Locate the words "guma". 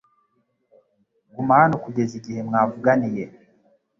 1.33-1.53